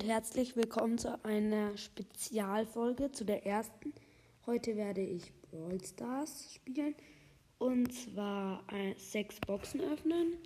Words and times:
herzlich 0.00 0.56
willkommen 0.56 0.96
zu 0.96 1.22
einer 1.22 1.76
Spezialfolge, 1.76 3.12
zu 3.12 3.26
der 3.26 3.44
ersten. 3.44 3.92
Heute 4.46 4.74
werde 4.74 5.02
ich 5.02 5.30
Brawl 5.42 5.84
Stars 5.84 6.54
spielen 6.54 6.94
und 7.58 7.92
zwar 7.92 8.64
äh, 8.72 8.94
sechs 8.96 9.38
Boxen 9.40 9.82
öffnen. 9.82 10.38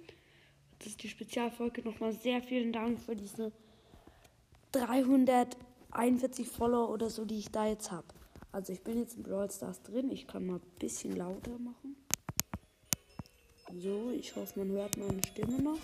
Das 0.81 0.89
ist 0.89 1.03
die 1.03 1.09
Spezialfolge. 1.09 1.83
Nochmal 1.83 2.13
sehr 2.13 2.43
vielen 2.43 2.73
Dank 2.73 3.01
für 3.01 3.15
diese 3.15 3.53
341 4.73 6.49
Follower 6.49 6.91
oder 6.91 7.09
so, 7.09 7.25
die 7.25 7.39
ich 7.39 7.53
da 7.53 7.69
jetzt 7.69 7.93
habe. 7.93 8.09
Also 8.51 8.73
ich 8.73 8.83
bin 8.83 8.99
jetzt 8.99 9.17
in 9.17 9.23
Brawl 9.23 9.49
Stars 9.49 9.81
drin. 9.83 10.11
Ich 10.11 10.27
kann 10.27 10.45
mal 10.45 10.57
ein 10.57 10.79
bisschen 10.81 11.15
lauter 11.15 11.57
machen. 11.59 11.95
So, 13.79 14.11
ich 14.11 14.35
hoffe, 14.35 14.59
man 14.59 14.71
hört 14.73 14.97
meine 14.97 15.23
Stimme 15.25 15.63
noch. 15.63 15.79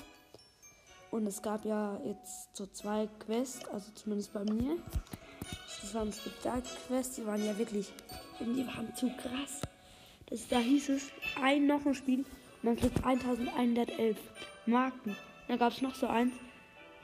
Und 1.13 1.27
es 1.27 1.43
gab 1.43 1.67
ja 1.67 2.01
jetzt 2.07 2.57
so 2.57 2.65
zwei 2.65 3.07
Quests, 3.27 3.67
also 3.67 3.93
zumindest 3.95 4.33
bei 4.33 4.45
mir. 4.45 4.79
Das 5.83 5.93
waren 5.93 6.11
Spezialquests, 6.11 7.17
die 7.17 7.27
waren 7.27 7.45
ja 7.45 7.57
wirklich, 7.59 7.93
die 8.41 8.67
waren 8.67 8.97
zu 8.97 9.11
krass. 9.11 9.61
Das, 10.31 10.49
da 10.49 10.59
hieß 10.59 10.89
es, 10.89 11.11
ein 11.43 11.67
noch 11.67 11.85
ein 11.85 11.95
Spiel, 11.95 12.25
man 12.63 12.77
kriegt 12.77 13.05
1111 13.05 14.17
Marken. 14.65 15.15
Dann 15.49 15.59
gab 15.59 15.73
es 15.73 15.83
noch 15.83 15.95
so 15.95 16.07
eins, 16.07 16.33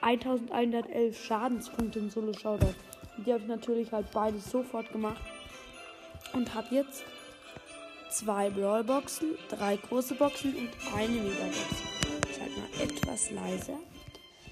1111 0.00 1.22
Schadenspunkte 1.22 1.98
in 1.98 2.08
Solo 2.08 2.32
Showdown. 2.32 2.74
Und 3.18 3.26
die 3.26 3.32
habe 3.34 3.42
ich 3.42 3.48
natürlich 3.48 3.92
halt 3.92 4.10
beides 4.12 4.50
sofort 4.50 4.90
gemacht. 4.90 5.20
Und 6.32 6.54
habe 6.54 6.74
jetzt 6.74 7.04
zwei 8.10 8.48
Brawlboxen, 8.48 9.36
drei 9.50 9.76
große 9.76 10.14
Boxen 10.14 10.54
und 10.56 10.70
eine 10.96 11.12
Megabox. 11.12 11.58
Ich 12.30 12.40
halte 12.40 12.58
mal 12.58 12.82
etwas 12.82 13.30
leiser. 13.32 13.78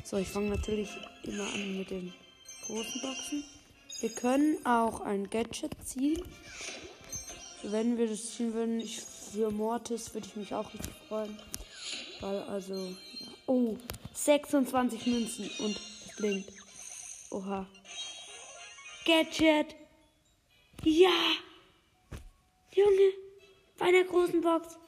So, 0.09 0.19
ich 0.19 0.29
fange 0.29 0.51
natürlich 0.51 0.91
immer 1.25 1.53
an 1.53 1.79
mit 1.79 1.91
den 1.91 2.15
großen 2.65 3.01
Boxen. 3.03 3.43
Wir 3.99 4.11
können 4.11 4.65
auch 4.65 5.01
ein 5.01 5.29
Gadget 5.29 5.75
ziehen. 5.85 6.23
Wenn 7.65 7.99
wir 7.99 8.07
das 8.07 8.37
ziehen 8.37 8.55
würden, 8.55 8.79
ich, 8.79 9.01
für 9.01 9.51
Mortis 9.51 10.15
würde 10.15 10.29
ich 10.29 10.37
mich 10.37 10.55
auch 10.55 10.73
richtig 10.73 10.93
freuen. 11.09 11.37
Weil 12.21 12.41
also, 12.43 12.75
ja. 12.75 12.97
Oh, 13.47 13.77
26 14.15 15.07
Münzen 15.07 15.51
und 15.59 15.77
es 15.77 16.17
blinkt. 16.17 16.53
Oha. 17.33 17.67
Gadget. 19.07 19.75
Ja. 20.85 21.19
Junge. 22.71 23.13
Bei 23.77 23.91
der 23.91 24.05
großen 24.05 24.41
Box. 24.41 24.79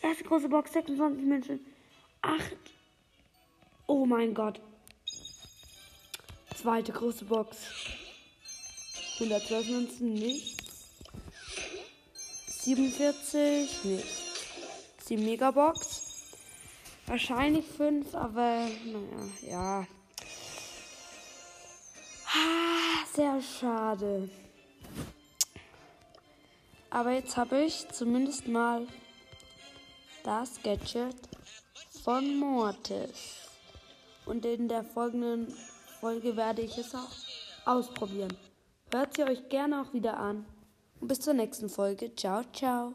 Erste 0.00 0.24
große 0.24 0.48
Box, 0.48 0.72
26 0.72 1.26
Münzen. 1.26 1.60
8 2.22 2.56
Oh 3.94 4.06
mein 4.06 4.32
Gott. 4.32 4.58
Zweite 6.56 6.92
große 6.92 7.26
Box. 7.26 7.58
112 9.20 9.68
Münzen, 9.68 10.14
nichts. 10.14 10.88
47, 12.48 13.84
nichts. 13.84 14.32
Die 15.10 15.18
Megabox. 15.18 16.04
Wahrscheinlich 17.06 17.66
5, 17.66 18.14
aber 18.14 18.66
naja, 18.86 19.28
ja. 19.46 19.86
Ah, 22.28 23.04
sehr 23.14 23.42
schade. 23.42 24.30
Aber 26.88 27.10
jetzt 27.10 27.36
habe 27.36 27.60
ich 27.64 27.86
zumindest 27.90 28.48
mal 28.48 28.86
das 30.24 30.62
Gadget 30.62 31.16
von 32.02 32.38
Mortis. 32.38 33.42
Und 34.26 34.44
in 34.44 34.68
der 34.68 34.84
folgenden 34.84 35.48
Folge 36.00 36.36
werde 36.36 36.62
ich 36.62 36.78
es 36.78 36.94
auch 36.94 37.10
ausprobieren. 37.64 38.32
Hört 38.92 39.14
sie 39.14 39.24
euch 39.24 39.48
gerne 39.48 39.82
auch 39.82 39.92
wieder 39.92 40.18
an. 40.18 40.44
Und 41.00 41.08
bis 41.08 41.20
zur 41.20 41.34
nächsten 41.34 41.68
Folge. 41.68 42.14
Ciao, 42.14 42.42
ciao. 42.52 42.94